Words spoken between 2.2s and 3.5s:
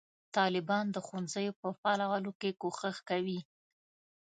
کې کوښښ کوي.